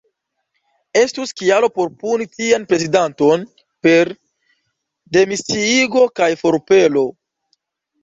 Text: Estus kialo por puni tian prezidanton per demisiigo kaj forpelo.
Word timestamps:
Estus 1.01 1.33
kialo 1.41 1.69
por 1.75 1.91
puni 2.05 2.27
tian 2.39 2.65
prezidanton 2.73 3.45
per 3.89 4.13
demisiigo 5.21 6.11
kaj 6.23 6.35
forpelo. 6.45 7.09